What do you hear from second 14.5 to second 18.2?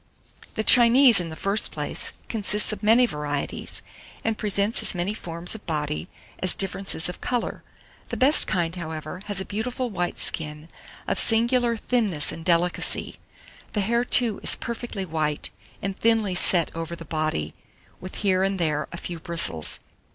perfectly white, and thinly set over the body, with